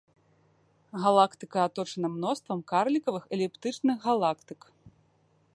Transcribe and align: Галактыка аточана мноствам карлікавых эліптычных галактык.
Галактыка 1.03 1.59
аточана 1.67 2.09
мноствам 2.15 2.59
карлікавых 2.73 3.23
эліптычных 3.39 3.97
галактык. 4.11 4.61